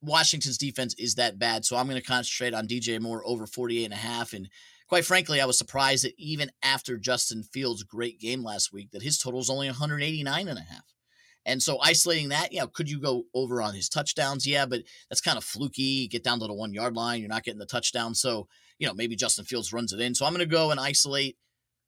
Washington's 0.00 0.58
defense 0.58 0.94
is 0.98 1.16
that 1.16 1.38
bad, 1.38 1.64
so 1.64 1.76
I'm 1.76 1.88
going 1.88 2.00
to 2.00 2.06
concentrate 2.06 2.54
on 2.54 2.68
DJ 2.68 3.00
Moore 3.00 3.22
over 3.26 3.46
48 3.46 3.84
and 3.84 3.94
a 3.94 3.96
half 3.96 4.32
and 4.32 4.48
quite 4.88 5.04
frankly, 5.04 5.40
I 5.40 5.44
was 5.44 5.58
surprised 5.58 6.04
that 6.04 6.14
even 6.18 6.50
after 6.62 6.96
Justin 6.96 7.42
Fields' 7.42 7.82
great 7.82 8.18
game 8.18 8.42
last 8.42 8.72
week, 8.72 8.90
that 8.92 9.02
his 9.02 9.18
total 9.18 9.40
is 9.40 9.50
only 9.50 9.68
189 9.68 10.48
and 10.48 10.58
a 10.58 10.62
half. 10.62 10.94
And 11.44 11.62
so 11.62 11.78
isolating 11.82 12.30
that, 12.30 12.52
you 12.52 12.60
know, 12.60 12.66
could 12.66 12.90
you 12.90 13.00
go 13.00 13.24
over 13.34 13.62
on 13.62 13.74
his 13.74 13.88
touchdowns? 13.88 14.46
Yeah, 14.46 14.66
but 14.66 14.82
that's 15.08 15.20
kind 15.20 15.38
of 15.38 15.44
fluky. 15.44 16.08
Get 16.08 16.24
down 16.24 16.40
to 16.40 16.46
the 16.46 16.54
one 16.54 16.74
yard 16.74 16.94
line, 16.94 17.20
you're 17.20 17.28
not 17.28 17.44
getting 17.44 17.60
the 17.60 17.66
touchdown. 17.66 18.14
So, 18.14 18.48
you 18.78 18.86
know, 18.86 18.94
maybe 18.94 19.16
Justin 19.16 19.44
Fields 19.44 19.72
runs 19.72 19.92
it 19.92 20.00
in. 20.00 20.14
So 20.14 20.26
I'm 20.26 20.32
going 20.34 20.46
to 20.46 20.54
go 20.54 20.70
and 20.70 20.80
isolate 20.80 21.36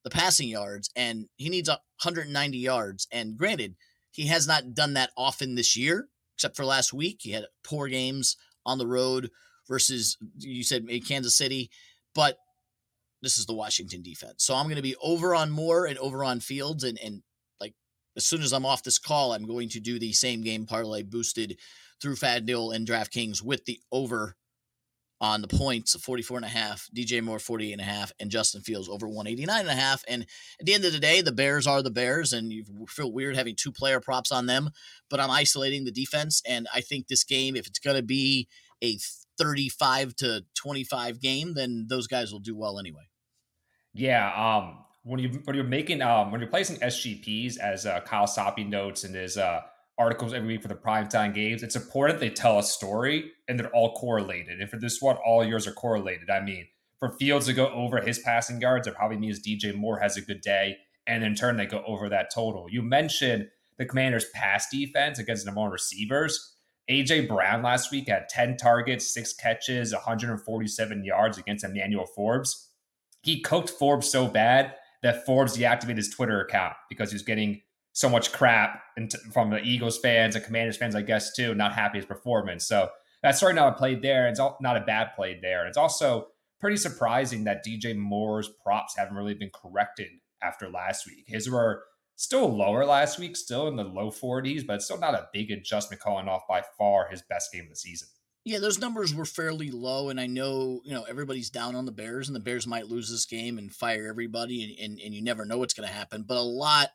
the 0.03 0.11
passing 0.11 0.49
yards, 0.49 0.91
and 0.97 1.27
he 1.37 1.51
needs 1.51 1.69
190 1.69 2.57
yards. 2.57 3.07
And 3.13 3.37
granted, 3.37 3.77
he 4.11 4.27
has 4.29 4.47
not 4.47 4.73
done 4.73 4.95
that 4.95 5.11
often 5.17 5.57
this 5.57 5.77
year, 5.77 6.09
except 6.41 6.57
for 6.57 6.65
last 6.65 6.95
week. 6.95 7.19
He 7.21 7.33
had 7.33 7.45
poor 7.63 7.87
games 7.87 8.39
on 8.65 8.79
the 8.79 8.87
road 8.87 9.31
versus 9.69 10.17
you 10.39 10.65
said 10.65 10.89
Kansas 11.07 11.37
City, 11.37 11.71
but 12.15 12.39
this 13.21 13.37
is 13.37 13.45
the 13.45 13.53
Washington 13.53 14.01
defense. 14.01 14.43
So 14.43 14.55
I'm 14.55 14.65
going 14.65 14.77
to 14.77 14.83
be 14.83 14.97
over 15.03 15.35
on 15.35 15.51
Moore 15.51 15.85
and 15.85 15.99
over 15.99 16.25
on 16.25 16.41
Fields. 16.41 16.83
And, 16.83 16.99
and 17.05 17.23
like 17.61 17.75
as 18.17 18.25
soon 18.25 18.41
as 18.41 18.55
I'm 18.55 18.65
off 18.65 18.83
this 18.83 18.99
call, 18.99 19.35
I'm 19.35 19.47
going 19.47 19.69
to 19.69 19.81
do 19.81 19.99
the 19.99 20.15
same 20.15 20.41
game 20.41 20.65
parlay 20.65 21.03
boosted 21.03 21.59
through 22.01 22.15
FanDuel 22.15 22.75
and 22.75 22.89
DraftKings 22.89 23.43
with 23.43 23.67
the 23.67 23.79
over 23.93 24.35
on 25.21 25.43
the 25.43 25.49
points 25.49 25.95
of 25.95 26.03
44 26.03 26.39
and 26.39 26.47
a 26.47 26.49
half, 26.49 26.89
DJ 26.97 27.23
Moore 27.23 27.39
48 27.39 27.73
and 27.73 27.81
a 27.81 27.85
half, 27.85 28.13
and 28.19 28.31
Justin 28.31 28.63
Fields 28.63 28.89
over 28.89 29.07
189 29.07 29.61
and 29.61 29.69
a 29.69 29.75
half. 29.75 30.03
And 30.09 30.27
at 30.59 30.67
the 30.67 30.73
end 30.73 30.85
of 30.85 30.93
the 30.93 30.99
day, 30.99 31.21
the 31.21 31.33
Bears 31.33 31.67
are 31.67 31.83
the 31.83 31.91
Bears, 31.91 32.33
and 32.33 32.53
you 32.53 32.65
feel 32.89 33.13
weird 33.13 33.37
having 33.37 33.55
two 33.55 33.73
player 33.73 34.01
props 34.01 34.33
on 34.33 34.47
them, 34.47 34.71
but 35.11 35.21
I'm 35.21 35.31
isolating 35.31 35.85
the 35.85 35.91
defense. 35.91 36.43
And 36.47 36.67
I 36.75 36.81
think 36.81 37.09
this 37.09 37.25
game, 37.25 37.55
if 37.55 37.67
it's 37.67 37.79
going 37.79 37.97
to 37.97 38.03
be 38.03 38.49
a 38.83 38.99
35 39.39 40.17
to 40.17 40.45
25 40.55 41.21
game, 41.21 41.55
then 41.55 41.87
those 41.89 42.07
guys 42.07 42.33
will 42.33 42.41
do 42.41 42.57
well 42.57 42.79
anyway. 42.79 43.09
Yeah. 43.93 44.33
Um, 44.35 44.85
when 45.03 45.19
you 45.21 45.41
when 45.45 45.57
you're 45.57 45.65
making 45.65 46.03
um 46.03 46.31
when 46.31 46.41
you're 46.41 46.51
placing 46.51 46.77
SGPs 46.77 47.59
as 47.59 47.87
uh, 47.87 48.01
Kyle 48.01 48.27
Soppe 48.27 48.69
notes 48.69 49.05
in 49.05 49.15
his 49.15 49.37
uh, 49.37 49.61
articles 50.01 50.33
every 50.33 50.49
week 50.49 50.63
for 50.63 50.69
the 50.69 50.75
primetime 50.75 51.35
games, 51.35 51.63
it's 51.63 51.77
important 51.77 52.19
they 52.19 52.31
tell 52.31 52.59
a 52.59 52.63
story 52.63 53.33
and 53.47 53.59
they're 53.59 53.71
all 53.71 53.95
correlated. 53.95 54.61
And 54.61 54.71
for 54.71 54.79
this 54.79 55.01
one, 55.01 55.17
all 55.25 55.45
yours 55.45 55.67
are 55.67 55.73
correlated. 55.73 56.31
I 56.31 56.41
mean, 56.41 56.67
for 56.99 57.11
Fields 57.19 57.47
to 57.47 57.53
go 57.53 57.69
over 57.69 58.01
his 58.01 58.19
passing 58.19 58.61
yards, 58.61 58.87
it 58.87 58.95
probably 58.95 59.19
means 59.19 59.41
DJ 59.41 59.75
Moore 59.75 60.01
has 60.01 60.17
a 60.17 60.21
good 60.21 60.41
day, 60.41 60.79
and 61.07 61.23
in 61.23 61.35
turn 61.35 61.57
they 61.57 61.67
go 61.67 61.83
over 61.87 62.09
that 62.09 62.33
total. 62.35 62.67
You 62.71 62.83
mentioned 62.83 63.49
the 63.79 63.87
Commanders' 63.87 64.27
pass 64.35 64.69
defense 64.71 65.19
against 65.19 65.45
the 65.45 65.53
more 65.53 65.71
receivers. 65.71 66.57
AJ 66.91 67.29
Brown 67.29 67.63
last 67.63 67.93
week 67.93 68.09
had 68.09 68.29
10 68.29 68.57
targets, 68.57 69.15
six 69.15 69.33
catches, 69.33 69.93
147 69.93 71.05
yards 71.05 71.39
against 71.39 71.65
Emmanuel 71.65 72.07
Forbes 72.07 72.67
he 73.23 73.41
cooked 73.41 73.71
Forbes 73.71 74.11
so 74.11 74.27
bad 74.27 74.75
that 75.03 75.25
Forbes 75.27 75.57
deactivated 75.57 75.97
his 75.97 76.11
Twitter 76.11 76.41
account 76.41 76.75
because 76.89 77.11
he 77.11 77.15
was 77.15 77.23
getting 77.23 77.63
so 77.93 78.09
much 78.09 78.33
crap 78.33 78.83
from 79.33 79.51
the 79.51 79.61
Eagles 79.63 79.99
fans 79.99 80.37
and 80.37 80.45
Commanders 80.45 80.77
fans, 80.77 80.95
I 80.95 81.03
guess, 81.03 81.35
too, 81.35 81.55
not 81.55 81.73
happy 81.73 81.99
his 81.99 82.07
performance. 82.07 82.67
So 82.67 82.89
that's 83.23 83.39
story 83.39 83.55
not 83.55 83.75
a 83.75 83.77
played 83.77 84.03
there. 84.03 84.29
It's 84.29 84.41
not 84.61 84.77
a 84.77 84.85
bad 84.87 85.11
play 85.15 85.39
there. 85.41 85.61
And 85.61 85.69
it's 85.69 85.79
also 85.79 86.29
pretty 86.61 86.77
surprising 86.77 87.45
that 87.45 87.65
DJ 87.65 87.97
Moore's 87.97 88.49
props 88.63 88.95
haven't 88.97 89.17
really 89.17 89.35
been 89.35 89.51
corrected 89.51 90.09
after 90.43 90.69
last 90.69 91.07
week. 91.07 91.25
His 91.27 91.51
were 91.51 91.85
still 92.17 92.55
lower 92.55 92.85
last 92.85 93.19
week, 93.19 93.37
still 93.37 93.67
in 93.69 93.77
the 93.77 93.85
low 93.85 94.11
40s, 94.11 94.67
but 94.67 94.83
still 94.83 94.99
not 94.99 95.15
a 95.15 95.29
big 95.33 95.51
adjustment 95.51 96.03
calling 96.03 96.29
off 96.29 96.43
by 96.49 96.63
far 96.79 97.09
his 97.09 97.23
best 97.23 97.53
game 97.53 97.65
of 97.65 97.71
the 97.71 97.77
season. 97.77 98.09
Yeah, 98.45 98.59
those 98.59 98.79
numbers 98.79 99.15
were 99.15 99.27
fairly 99.27 99.71
low, 99.71 100.09
and 100.09 100.19
I 100.19 100.27
know 100.27 100.81
you 100.83 100.95
know 100.95 101.03
everybody's 101.03 101.51
down 101.51 101.77
on 101.77 101.85
the 101.85 101.93
Bears, 101.93 102.27
and 102.27 102.35
the 102.35 102.41
Bears 102.41 102.67
might 102.67 102.87
lose 102.87 103.11
this 103.11 103.27
game 103.27 103.59
and 103.59 103.71
fire 103.71 104.09
everybody, 104.09 104.65
and 104.65 104.93
and, 104.93 105.01
and 105.01 105.15
you 105.15 105.23
never 105.23 105.45
know 105.45 105.59
what's 105.59 105.75
going 105.75 105.87
to 105.87 105.95
happen. 105.95 106.25
But 106.27 106.39
a 106.39 106.41
lot 106.41 106.89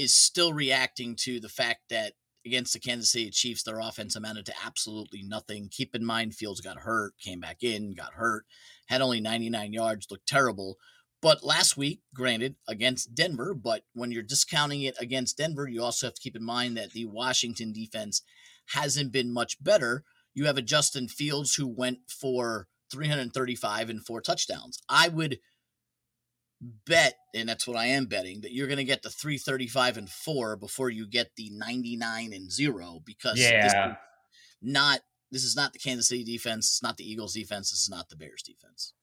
is 0.00 0.14
still 0.14 0.54
reacting 0.54 1.14
to 1.14 1.38
the 1.40 1.48
fact 1.50 1.80
that 1.90 2.14
against 2.46 2.72
the 2.72 2.78
Kansas 2.78 3.12
City 3.12 3.28
Chiefs, 3.28 3.62
their 3.62 3.80
offense 3.80 4.16
amounted 4.16 4.46
to 4.46 4.54
absolutely 4.64 5.22
nothing. 5.22 5.68
Keep 5.70 5.94
in 5.94 6.06
mind, 6.06 6.34
Fields 6.34 6.62
got 6.62 6.78
hurt, 6.78 7.12
came 7.22 7.38
back 7.38 7.62
in, 7.62 7.92
got 7.92 8.14
hurt, 8.14 8.46
had 8.86 9.02
only 9.02 9.20
99 9.20 9.74
yards, 9.74 10.06
looked 10.10 10.26
terrible. 10.26 10.78
But 11.20 11.44
last 11.44 11.76
week, 11.76 12.00
granted, 12.14 12.56
against 12.66 13.14
Denver, 13.14 13.52
but 13.52 13.82
when 13.92 14.10
you're 14.10 14.22
discounting 14.22 14.80
it 14.80 14.96
against 14.98 15.36
Denver, 15.36 15.68
you 15.68 15.82
also 15.82 16.06
have 16.06 16.14
to 16.14 16.22
keep 16.22 16.34
in 16.34 16.44
mind 16.44 16.78
that 16.78 16.92
the 16.92 17.04
Washington 17.04 17.70
defense 17.70 18.22
hasn't 18.68 19.12
been 19.12 19.30
much 19.30 19.62
better. 19.62 20.04
You 20.32 20.46
have 20.46 20.56
a 20.56 20.62
Justin 20.62 21.08
Fields 21.08 21.56
who 21.56 21.68
went 21.68 21.98
for 22.08 22.68
335 22.90 23.90
and 23.90 24.06
four 24.06 24.22
touchdowns. 24.22 24.78
I 24.88 25.08
would 25.08 25.40
bet, 26.60 27.14
and 27.34 27.48
that's 27.48 27.66
what 27.66 27.76
I 27.76 27.86
am 27.86 28.06
betting, 28.06 28.42
that 28.42 28.52
you're 28.52 28.66
going 28.66 28.78
to 28.78 28.84
get 28.84 29.02
the 29.02 29.10
335 29.10 29.96
and 29.96 30.10
four 30.10 30.56
before 30.56 30.90
you 30.90 31.06
get 31.06 31.36
the 31.36 31.50
99 31.50 32.32
and 32.32 32.50
zero 32.50 33.00
because 33.04 33.38
yeah. 33.40 33.62
this 33.62 33.96
not 34.62 35.00
this 35.32 35.44
is 35.44 35.56
not 35.56 35.72
the 35.72 35.78
Kansas 35.78 36.08
City 36.08 36.24
defense, 36.24 36.66
it's 36.66 36.82
not 36.82 36.96
the 36.96 37.08
Eagles 37.08 37.34
defense, 37.34 37.70
this 37.70 37.82
is 37.82 37.88
not 37.88 38.08
the 38.08 38.16
Bears 38.16 38.42
defense. 38.42 38.94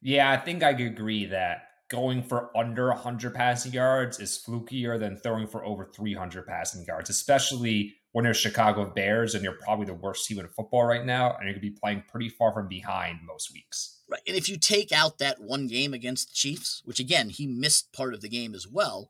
Yeah, 0.00 0.30
I 0.30 0.36
think 0.36 0.62
I 0.62 0.70
agree 0.70 1.26
that 1.26 1.62
going 1.88 2.22
for 2.22 2.56
under 2.56 2.88
100 2.88 3.34
passing 3.34 3.72
yards 3.72 4.18
is 4.18 4.42
flukier 4.46 4.98
than 4.98 5.16
throwing 5.18 5.46
for 5.46 5.64
over 5.64 5.90
300 5.94 6.46
passing 6.46 6.84
yards, 6.86 7.10
especially 7.10 7.94
when 8.12 8.24
you're 8.24 8.34
Chicago 8.34 8.90
Bears 8.94 9.34
and 9.34 9.44
you're 9.44 9.58
probably 9.60 9.86
the 9.86 9.94
worst 9.94 10.26
team 10.26 10.38
in 10.38 10.48
football 10.48 10.84
right 10.84 11.04
now, 11.04 11.34
and 11.34 11.44
you're 11.44 11.54
going 11.54 11.62
to 11.62 11.70
be 11.70 11.76
playing 11.78 12.04
pretty 12.08 12.28
far 12.28 12.52
from 12.52 12.68
behind 12.68 13.18
most 13.26 13.52
weeks. 13.52 14.01
Right. 14.12 14.20
And 14.26 14.36
if 14.36 14.46
you 14.46 14.58
take 14.58 14.92
out 14.92 15.16
that 15.18 15.40
one 15.40 15.66
game 15.68 15.94
against 15.94 16.28
the 16.28 16.34
Chiefs, 16.34 16.82
which 16.84 17.00
again, 17.00 17.30
he 17.30 17.46
missed 17.46 17.94
part 17.94 18.12
of 18.12 18.20
the 18.20 18.28
game 18.28 18.54
as 18.54 18.68
well, 18.68 19.08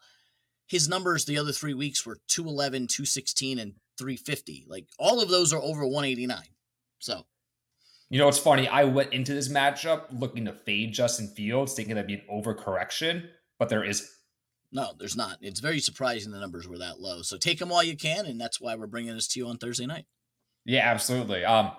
his 0.69 0.89
numbers 0.89 1.25
the 1.25 1.39
other 1.39 1.51
three 1.51 1.75
weeks 1.75 2.07
were 2.07 2.21
211, 2.29 2.87
216, 2.87 3.59
and 3.59 3.75
350. 3.99 4.65
Like 4.69 4.87
all 5.01 5.21
of 5.21 5.29
those 5.29 5.53
are 5.53 5.61
over 5.61 5.85
189. 5.85 6.39
So. 7.01 7.27
You 8.11 8.21
know, 8.21 8.29
it's 8.29 8.39
funny. 8.39 8.69
I 8.69 8.85
went 8.85 9.13
into 9.13 9.35
this 9.35 9.49
matchup 9.49 10.05
looking 10.13 10.45
to 10.45 10.53
fade 10.53 10.93
Justin 10.93 11.27
Fields, 11.27 11.75
thinking 11.75 11.97
that'd 11.97 12.07
be 12.07 12.15
an 12.15 12.23
overcorrection, 12.31 13.27
but 13.59 13.71
there 13.71 13.83
isn't. 13.83 14.09
No, 14.71 14.93
there's 14.97 15.17
not. 15.17 15.39
It's 15.41 15.59
very 15.59 15.81
surprising 15.81 16.31
the 16.31 16.39
numbers 16.39 16.69
were 16.69 16.79
that 16.79 17.01
low. 17.01 17.23
So 17.23 17.39
take 17.39 17.59
them 17.59 17.71
while 17.71 17.83
you 17.83 17.97
can, 17.97 18.27
and 18.27 18.41
that's 18.41 18.61
why 18.61 18.77
we're 18.77 18.87
bringing 18.87 19.15
this 19.15 19.27
to 19.29 19.41
you 19.41 19.49
on 19.49 19.59
Thursday 19.59 19.87
night. 19.87 20.05
Yeah, 20.65 20.89
absolutely. 20.89 21.45
Um, 21.45 21.73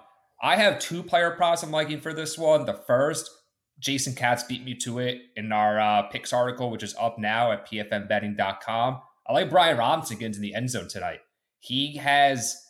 I 0.44 0.58
have 0.58 0.78
two 0.78 1.02
player 1.02 1.32
props 1.32 1.64
I'm 1.64 1.72
liking 1.72 2.02
for 2.02 2.14
this 2.14 2.38
one. 2.38 2.66
The 2.66 2.74
first, 2.74 3.32
Jason 3.80 4.14
Katz 4.14 4.44
beat 4.44 4.66
me 4.66 4.76
to 4.80 5.00
it 5.00 5.22
in 5.38 5.54
our 5.54 5.80
uh, 5.80 6.02
picks 6.04 6.34
article, 6.34 6.70
which 6.70 6.84
is 6.84 6.94
up 7.00 7.18
now 7.18 7.54
at 7.54 7.66
pfnbetting.com. 7.66 9.02
I 9.26 9.34
like 9.34 9.50
Brian 9.50 9.78
Robinson 9.78 10.18
getting 10.18 10.34
to 10.34 10.42
the 10.42 10.54
end 10.54 10.70
zone 10.70 10.90
tonight. 10.90 11.20
He 11.62 11.96
has, 11.96 12.62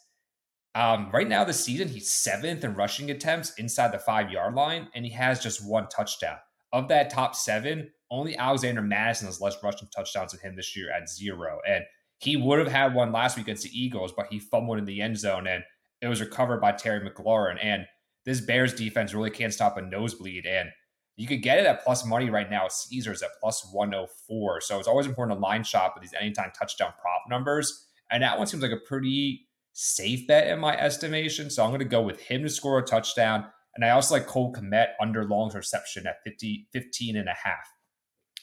um, 0.75 1.09
right 1.11 1.27
now 1.27 1.43
this 1.43 1.65
season, 1.65 1.87
he's 1.87 2.11
seventh 2.11 2.63
in 2.63 2.75
rushing 2.75 3.09
attempts 3.09 3.55
inside 3.55 3.91
the 3.91 3.97
five 3.97 4.29
yard 4.29 4.53
line, 4.53 4.89
and 4.93 5.03
he 5.03 5.11
has 5.13 5.41
just 5.41 5.67
one 5.67 5.87
touchdown. 5.89 6.37
Of 6.71 6.89
that 6.89 7.09
top 7.09 7.33
seven, 7.33 7.89
only 8.11 8.37
Alexander 8.37 8.83
Mattison 8.83 9.25
has 9.25 9.41
less 9.41 9.55
rushing 9.63 9.87
touchdowns 9.95 10.31
than 10.31 10.41
him 10.41 10.55
this 10.55 10.75
year 10.75 10.91
at 10.91 11.09
zero. 11.09 11.57
And 11.67 11.83
he 12.19 12.37
would 12.37 12.59
have 12.59 12.71
had 12.71 12.93
one 12.93 13.11
last 13.11 13.35
week 13.35 13.47
against 13.47 13.63
the 13.63 13.71
Eagles, 13.73 14.13
but 14.15 14.27
he 14.29 14.39
fumbled 14.39 14.77
in 14.77 14.85
the 14.85 15.01
end 15.01 15.17
zone. 15.17 15.47
And 15.47 15.63
it 16.03 16.07
was 16.09 16.19
recovered 16.19 16.59
by 16.59 16.73
Terry 16.73 16.99
McLaurin. 16.99 17.57
And 17.61 17.85
this 18.25 18.41
Bears 18.41 18.73
defense 18.73 19.13
really 19.13 19.29
can't 19.29 19.53
stop 19.53 19.77
a 19.77 19.81
nosebleed. 19.81 20.45
And 20.45 20.69
you 21.15 21.27
could 21.27 21.41
get 21.41 21.59
it 21.59 21.65
at 21.65 21.83
plus 21.83 22.05
money 22.05 22.29
right 22.29 22.49
now. 22.49 22.67
Caesars 22.67 23.21
at 23.21 23.29
plus 23.39 23.65
104. 23.71 24.61
So 24.61 24.79
it's 24.79 24.87
always 24.87 25.07
important 25.07 25.37
to 25.37 25.41
line 25.41 25.63
shop 25.63 25.93
with 25.95 26.01
these 26.01 26.19
anytime 26.19 26.51
touchdown 26.57 26.93
prop 26.99 27.21
numbers. 27.29 27.87
And 28.11 28.21
that 28.21 28.37
one 28.37 28.47
seems 28.47 28.61
like 28.61 28.71
a 28.71 28.87
pretty 28.87 29.47
safe 29.71 30.27
bet 30.27 30.47
in 30.47 30.59
my 30.59 30.77
estimation. 30.77 31.49
So 31.49 31.63
I'm 31.63 31.69
going 31.69 31.79
to 31.79 31.85
go 31.85 32.01
with 32.01 32.19
him 32.19 32.43
to 32.43 32.49
score 32.49 32.79
a 32.79 32.83
touchdown. 32.83 33.45
And 33.75 33.85
I 33.85 33.91
also 33.91 34.15
like 34.15 34.27
Cole 34.27 34.53
Kmet 34.53 34.89
under 35.01 35.23
long 35.23 35.51
reception 35.53 36.05
at 36.05 36.17
50, 36.25 36.67
15 36.73 37.15
and 37.15 37.29
a 37.29 37.35
half. 37.43 37.67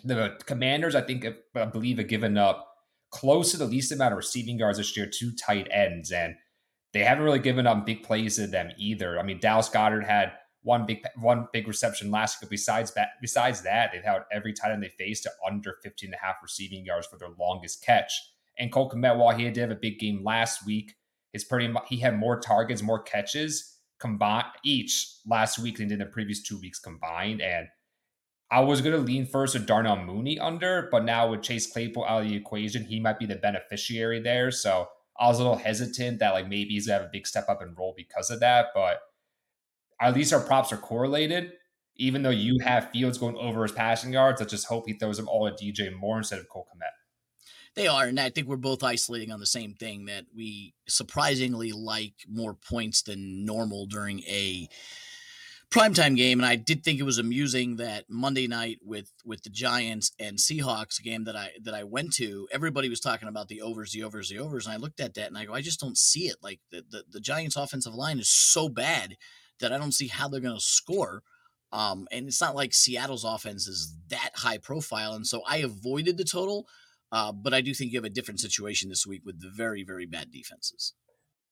The 0.03 0.39
commanders, 0.47 0.95
I 0.95 1.03
think, 1.03 1.27
I 1.55 1.67
believe, 1.67 1.99
have 1.99 2.09
given 2.09 2.39
up 2.39 2.67
close 3.11 3.51
to 3.51 3.59
the 3.59 3.67
least 3.67 3.93
amount 3.93 4.13
of 4.13 4.17
receiving 4.17 4.59
yards 4.59 4.79
this 4.79 4.97
year 4.97 5.09
to 5.13 5.33
tight 5.37 5.69
ends. 5.71 6.11
And 6.11 6.37
they 6.93 7.05
haven't 7.05 7.25
really 7.25 7.39
given 7.39 7.67
up 7.67 7.87
big 7.87 8.03
plays 8.03 8.37
to 8.37 8.47
them 8.47 8.71
either. 8.77 9.19
I 9.19 9.23
mean, 9.23 9.39
Dallas 9.39 9.69
Goedert 9.69 10.07
had 10.07 10.33
one 10.63 10.87
big 10.87 11.05
one 11.17 11.47
big 11.53 11.69
reception 11.69 12.11
last 12.11 12.41
week. 12.41 12.51
Besides 12.51 12.93
that, 12.95 13.11
besides 13.21 13.63
that, 13.63 13.91
they've 13.93 14.03
had 14.03 14.23
every 14.33 14.53
tight 14.53 14.73
end 14.73 14.83
they 14.83 14.93
faced 14.99 15.23
to 15.25 15.31
under 15.47 15.77
15 15.83 16.09
and 16.09 16.15
a 16.15 16.25
half 16.25 16.37
receiving 16.43 16.85
yards 16.85 17.07
for 17.07 17.17
their 17.17 17.31
longest 17.39 17.85
catch. 17.85 18.13
And 18.59 18.73
Cole 18.73 18.91
Kmet, 18.91 19.17
while 19.17 19.35
he 19.35 19.45
did 19.45 19.57
have 19.57 19.71
a 19.71 19.77
big 19.77 19.99
game 19.99 20.23
last 20.23 20.67
week, 20.67 20.95
his 21.33 21.45
pretty 21.45 21.69
much 21.69 21.85
he 21.89 21.99
had 21.99 22.19
more 22.19 22.41
targets, 22.41 22.83
more 22.83 23.03
catches 23.03 23.79
combined 24.01 24.47
each 24.65 25.19
last 25.27 25.59
week 25.59 25.79
than 25.79 25.93
in 25.93 25.99
the 25.99 26.07
previous 26.07 26.43
two 26.43 26.59
weeks 26.59 26.79
combined. 26.79 27.41
And 27.41 27.69
I 28.51 28.61
was 28.61 28.81
going 28.81 28.97
to 28.97 29.03
lean 29.03 29.27
first 29.27 29.55
with 29.55 29.67
Darnell 29.67 29.97
Mooney 29.97 30.39
under, 30.41 30.89
but 30.91 31.05
now 31.05 31.31
with 31.31 31.43
Chase 31.43 31.71
Claypool 31.71 32.05
out 32.05 32.23
of 32.23 32.29
the 32.29 32.35
equation, 32.35 32.85
he 32.85 32.99
might 32.99 33.19
be 33.19 33.27
the 33.27 33.37
beneficiary 33.37 34.21
there. 34.21 34.51
So 34.51 34.89
I 35.21 35.29
was 35.29 35.39
a 35.39 35.43
little 35.43 35.59
hesitant 35.59 36.19
that 36.21 36.33
like 36.33 36.49
maybe 36.49 36.71
he's 36.71 36.87
gonna 36.87 37.01
have 37.01 37.09
a 37.09 37.13
big 37.13 37.27
step 37.27 37.49
up 37.49 37.61
and 37.61 37.77
roll 37.79 37.93
because 37.95 38.31
of 38.31 38.41
that, 38.41 38.69
but 38.75 39.01
at 40.01 40.15
least 40.15 40.33
our 40.33 40.41
props 40.41 40.73
are 40.73 40.79
correlated. 40.79 41.53
Even 41.97 42.23
though 42.23 42.31
you 42.31 42.59
have 42.65 42.91
Fields 42.91 43.19
going 43.19 43.37
over 43.37 43.63
his 43.63 43.73
passing 43.73 44.15
yards, 44.15 44.41
let's 44.41 44.51
just 44.51 44.67
hope 44.67 44.87
he 44.87 44.95
throws 44.95 45.19
them 45.19 45.29
all 45.29 45.47
at 45.47 45.59
DJ 45.59 45.95
Moore 45.95 46.17
instead 46.17 46.39
of 46.39 46.49
Cole 46.49 46.67
Kmet. 46.75 46.89
They 47.75 47.87
are, 47.87 48.05
and 48.05 48.19
I 48.19 48.31
think 48.31 48.49
we're 48.49 48.57
both 48.57 48.83
isolating 48.83 49.31
on 49.31 49.39
the 49.39 49.47
same 49.47 49.75
thing 49.75 50.07
that 50.07 50.25
we 50.35 50.75
surprisingly 50.89 51.73
like 51.73 52.15
more 52.27 52.55
points 52.55 53.03
than 53.03 53.45
normal 53.45 53.87
during 53.87 54.21
a 54.21 54.69
primetime 55.71 56.17
game, 56.17 56.41
and 56.41 56.47
I 56.47 56.57
did 56.57 56.83
think 56.83 56.99
it 56.99 57.05
was 57.05 57.19
amusing 57.19 57.77
that 57.77 58.07
Monday 58.09 58.47
night 58.47 58.79
with 58.83 59.13
with 59.25 59.43
the 59.43 59.51
Giants 59.51 60.13
and 60.19 60.37
Seahawks 60.39 61.03
game 61.03 61.25
that 61.25 61.37
I 61.37 61.53
that 61.63 61.75
I 61.75 61.85
went 61.85 62.13
to, 62.15 62.49
everybody 62.53 62.89
was 62.89 63.01
talking 63.01 63.29
about 63.29 63.49
the 63.49 63.63
overs, 63.63 63.93
the 63.93 64.03
overs, 64.03 64.29
the 64.29 64.39
overs, 64.39 64.67
and 64.67 64.75
I 64.75 64.79
looked 64.79 65.01
at 65.01 65.15
that 65.15 65.29
and 65.29 65.39
I 65.39 65.45
go, 65.45 65.55
I 65.55 65.63
just 65.63 65.81
don't 65.81 65.97
see 65.97 66.27
it. 66.27 66.37
Like 66.43 66.61
the 66.71 66.85
the, 66.89 67.05
the 67.11 67.21
Giants' 67.21 67.57
offensive 67.57 67.95
line 67.95 68.19
is 68.19 68.29
so 68.29 68.69
bad 68.69 69.17
that 69.61 69.73
I 69.73 69.79
don't 69.79 69.93
see 69.93 70.09
how 70.09 70.29
they're 70.29 70.41
going 70.41 70.57
to 70.57 70.61
score. 70.61 71.23
Um, 71.73 72.09
and 72.11 72.27
it's 72.27 72.41
not 72.41 72.57
like 72.57 72.75
Seattle's 72.75 73.25
offense 73.25 73.69
is 73.69 73.95
that 74.09 74.31
high 74.35 74.59
profile, 74.59 75.13
and 75.13 75.27
so 75.27 75.43
I 75.47 75.59
avoided 75.59 76.19
the 76.19 76.25
total. 76.25 76.67
Uh, 77.13 77.33
but 77.33 77.53
I 77.53 77.61
do 77.61 77.75
think 77.75 77.91
you 77.93 77.99
have 77.99 78.05
a 78.05 78.11
different 78.11 78.39
situation 78.39 78.89
this 78.89 79.05
week 79.05 79.23
with 79.25 79.41
the 79.41 79.51
very, 79.51 79.83
very 79.83 80.07
bad 80.07 80.31
defenses. 80.31 80.95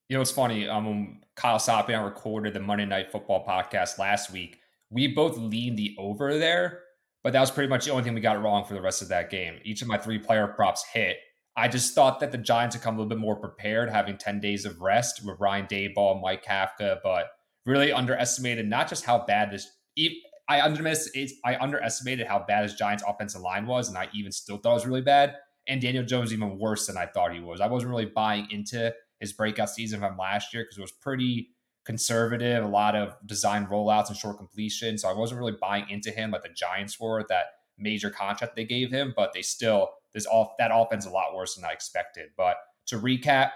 You 0.09 0.17
know, 0.17 0.23
it's 0.23 0.31
funny. 0.31 0.67
Um, 0.67 0.87
when 0.87 1.21
Kyle 1.37 1.63
I 1.69 1.93
recorded 2.03 2.55
the 2.55 2.61
Monday 2.61 2.87
Night 2.87 3.13
Football 3.13 3.45
podcast 3.47 3.99
last 3.99 4.33
week, 4.33 4.59
we 4.89 5.09
both 5.09 5.37
leaned 5.37 5.79
the 5.79 5.95
over 5.99 6.39
there, 6.39 6.81
but 7.23 7.35
that 7.35 7.41
was 7.41 7.51
pretty 7.51 7.69
much 7.69 7.85
the 7.85 7.91
only 7.91 8.05
thing 8.05 8.15
we 8.15 8.23
got 8.23 8.43
wrong 8.43 8.65
for 8.65 8.73
the 8.73 8.81
rest 8.81 9.03
of 9.03 9.09
that 9.09 9.29
game. 9.29 9.59
Each 9.65 9.83
of 9.83 9.89
my 9.89 9.99
three 9.99 10.19
player 10.19 10.47
props 10.47 10.83
hit. 10.95 11.19
I 11.57 11.69
just 11.69 11.95
thought 11.95 12.21
that 12.21 12.33
the 12.33 12.39
Giants 12.39 12.75
would 12.75 12.83
come 12.83 12.95
a 12.95 12.99
little 12.99 13.09
bit 13.09 13.19
more 13.19 13.37
prepared, 13.37 13.91
having 13.91 14.17
10 14.17 14.41
days 14.41 14.65
of 14.65 14.81
rest 14.81 15.27
with 15.27 15.39
Brian 15.39 15.67
Daboll, 15.67 16.23
Mike 16.23 16.43
Kafka, 16.43 17.01
but 17.03 17.27
really 17.67 17.93
underestimated 17.93 18.67
not 18.67 18.89
just 18.89 19.05
how 19.05 19.27
bad 19.27 19.51
this. 19.51 19.69
I 20.49 20.63
underestimated, 20.63 21.37
I 21.45 21.57
underestimated 21.57 22.27
how 22.27 22.47
bad 22.49 22.63
his 22.63 22.75
Giants 22.75 23.05
offensive 23.07 23.43
line 23.43 23.67
was, 23.67 23.89
and 23.91 23.99
I 23.99 24.09
even 24.15 24.33
still 24.33 24.57
thought 24.57 24.71
it 24.71 24.75
was 24.75 24.87
really 24.87 25.03
bad. 25.03 25.35
And 25.67 25.83
Daniel 25.83 26.05
Jones 26.05 26.33
even 26.33 26.59
worse 26.59 26.87
than 26.87 26.97
I 26.97 27.05
thought 27.05 27.35
he 27.35 27.41
was. 27.41 27.61
I 27.61 27.67
wasn't 27.67 27.91
really 27.91 28.07
buying 28.07 28.49
into 28.51 28.95
his 29.21 29.33
breakout 29.33 29.71
season 29.71 30.01
from 30.01 30.17
last 30.17 30.55
year 30.55 30.65
because 30.65 30.79
it 30.79 30.83
was 30.83 30.93
pretty 30.93 31.51
conservative, 31.85 32.63
a 32.63 32.69
lot 32.69 32.95
of 32.95 33.17
design 33.27 33.67
rollouts 33.67 34.09
and 34.09 34.17
short 34.17 34.37
completion. 34.37 34.99
So 34.99 35.09
I 35.09 35.15
wasn't 35.15 35.41
really 35.41 35.57
buying 35.61 35.89
into 35.89 36.11
him 36.11 36.31
like 36.31 36.43
the 36.43 36.51
Giants 36.51 37.01
were 37.01 37.25
that 37.29 37.47
major 37.79 38.11
contract 38.11 38.57
they 38.57 38.65
gave 38.65 38.91
him, 38.91 39.15
but 39.17 39.33
they 39.33 39.43
still 39.43 39.91
this 40.13 40.27
off 40.27 40.57
that 40.59 40.71
offense 40.73 41.07
a 41.07 41.11
lot 41.11 41.35
worse 41.35 41.55
than 41.55 41.65
I 41.65 41.73
expected. 41.73 42.31
But 42.37 42.57
to 42.87 42.99
recap, 42.99 43.51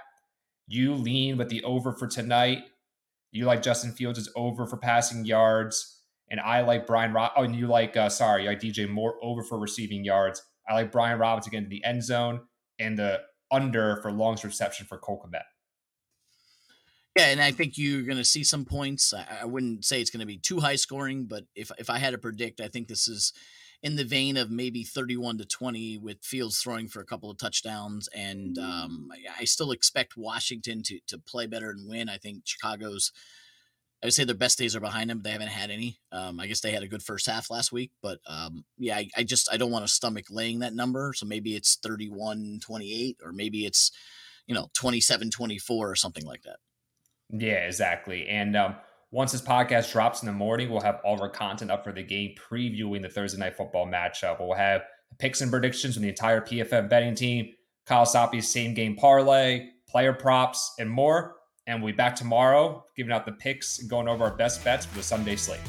you 0.67 0.95
lean 0.95 1.37
with 1.37 1.49
the 1.49 1.63
over 1.65 1.93
for 1.93 2.07
tonight. 2.07 2.65
You 3.33 3.45
like 3.45 3.63
Justin 3.63 3.93
Fields 3.93 4.19
is 4.19 4.31
over 4.37 4.67
for 4.67 4.77
passing 4.77 5.25
yards. 5.25 6.01
And 6.31 6.41
I 6.41 6.63
like 6.63 6.87
Brian 6.87 7.13
Rob. 7.13 7.33
Oh, 7.37 7.43
and 7.43 7.55
you 7.55 7.67
like 7.67 7.97
uh, 7.97 8.09
sorry, 8.09 8.45
you 8.45 8.49
like 8.49 8.61
DJ 8.61 8.89
Moore 8.89 9.17
over 9.23 9.43
for 9.43 9.59
receiving 9.59 10.05
yards. 10.05 10.43
I 10.69 10.75
like 10.75 10.93
Brian 10.93 11.19
Roberts 11.19 11.47
again 11.47 11.65
in 11.65 11.69
the 11.69 11.85
end 11.85 12.03
zone 12.03 12.41
and 12.79 12.99
the 12.99 13.21
under 13.53 14.01
for 14.03 14.11
Long's 14.11 14.45
reception 14.45 14.87
for 14.87 14.99
Cole 14.99 15.23
Kmet. 15.25 15.43
Yeah, 17.17 17.27
and 17.27 17.43
I 17.43 17.53
think 17.53 17.77
you're 17.77 18.03
going 18.03 18.17
to 18.17 18.25
see 18.25 18.43
some 18.43 18.65
points. 18.65 19.13
I, 19.13 19.43
I 19.43 19.45
wouldn't 19.45 19.85
say 19.85 20.01
it's 20.01 20.11
going 20.11 20.21
to 20.21 20.27
be 20.27 20.39
too 20.39 20.61
high 20.61 20.77
scoring, 20.77 21.27
but 21.27 21.45
if 21.55 21.71
if 21.79 21.91
I 21.91 21.99
had 21.99 22.13
to 22.13 22.19
predict, 22.19 22.61
I 22.61 22.69
think 22.69 22.89
this 22.89 23.07
is 23.07 23.33
in 23.83 23.97
the 23.97 24.05
vein 24.05 24.37
of 24.37 24.51
maybe 24.51 24.85
31 24.85 25.39
to 25.39 25.45
20 25.45 25.99
with 25.99 26.23
Fields 26.23 26.61
throwing 26.61 26.87
for 26.87 27.01
a 27.01 27.05
couple 27.05 27.31
of 27.31 27.37
touchdowns. 27.37 28.09
And 28.15 28.57
um, 28.59 29.09
I 29.39 29.45
still 29.45 29.73
expect 29.73 30.17
Washington 30.17 30.83
to, 30.85 31.01
to 31.09 31.19
play 31.19 31.47
better 31.47 31.71
and 31.71 31.89
win. 31.89 32.09
I 32.09 32.17
think 32.17 32.43
Chicago's, 32.45 33.11
I 34.03 34.07
would 34.07 34.15
say 34.15 34.25
their 34.25 34.35
best 34.35 34.59
days 34.59 34.75
are 34.75 34.81
behind 34.81 35.11
them. 35.11 35.21
They 35.23 35.31
haven't 35.31 35.49
had 35.49 35.71
any. 35.71 36.01
Um, 36.11 36.41
I 36.41 36.49
guess 36.49 36.61
they 36.61 36.73
had 36.73 36.83
a 36.83 36.89
good 36.89 37.03
first 37.03 37.27
half 37.27 37.51
last 37.51 37.71
week, 37.71 37.93
but 38.03 38.19
um, 38.27 38.65
yeah, 38.77 38.97
I, 38.97 39.09
I, 39.17 39.23
just, 39.23 39.49
I 39.53 39.57
don't 39.57 39.71
want 39.71 39.87
to 39.87 39.93
stomach 39.93 40.27
laying 40.29 40.59
that 40.59 40.75
number. 40.75 41.13
So 41.15 41.25
maybe 41.25 41.55
it's 41.55 41.77
31 41.77 42.59
28 42.61 43.19
or 43.25 43.33
maybe 43.33 43.65
it's, 43.65 43.93
you 44.47 44.55
know, 44.57 44.71
27 44.75 45.31
24 45.31 45.91
or 45.91 45.95
something 45.95 46.25
like 46.25 46.43
that. 46.43 46.57
Yeah, 47.31 47.65
exactly. 47.65 48.27
And, 48.27 48.57
um, 48.57 48.75
once 49.13 49.31
this 49.31 49.43
podcast 49.43 49.93
drops 49.93 50.23
in 50.23 50.27
the 50.27 50.33
morning, 50.33 50.71
we'll 50.71 50.81
have 50.81 51.01
all 51.05 51.15
of 51.15 51.21
our 51.21 51.29
content 51.29 51.71
up 51.71 51.85
for 51.85 51.93
the 51.93 52.03
game, 52.03 52.35
previewing 52.35 53.03
the 53.03 53.11
Thursday 53.11 53.39
night 53.39 53.55
football 53.55 53.87
matchup. 53.87 54.41
We'll 54.41 54.57
have 54.57 54.85
picks 55.19 55.43
and 55.43 55.51
predictions 55.51 55.95
from 55.95 56.03
the 56.03 56.09
entire 56.09 56.41
PFF 56.41 56.89
betting 56.89 57.15
team, 57.15 57.53
Kyle 57.87 58.07
Soppe's 58.07 58.49
same 58.49 58.73
game 58.73 58.97
parlay, 58.97 59.69
player 59.87 60.15
props, 60.15 60.73
and 60.79 60.91
more. 60.91 61.37
And 61.67 61.83
we'll 61.83 61.93
be 61.93 61.97
back 61.97 62.17
tomorrow 62.17 62.85
giving 62.97 63.13
out 63.13 63.25
the 63.25 63.33
picks 63.33 63.79
and 63.79 63.89
going 63.89 64.09
over 64.09 64.25
our 64.25 64.35
best 64.35 64.65
bets 64.65 64.85
for 64.87 64.97
the 64.97 65.03
Sunday 65.03 65.37
slate. 65.37 65.61